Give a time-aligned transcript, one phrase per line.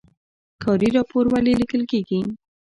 [0.63, 2.19] کاري راپور ولې لیکل کیږي؟